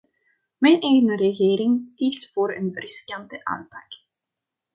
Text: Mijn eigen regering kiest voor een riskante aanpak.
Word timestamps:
Mijn 0.57 0.81
eigen 0.81 1.17
regering 1.17 1.95
kiest 1.95 2.31
voor 2.31 2.53
een 2.55 2.71
riskante 2.73 3.43
aanpak. 3.45 3.87